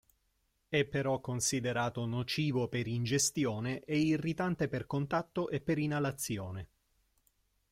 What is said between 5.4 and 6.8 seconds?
e per inalazione.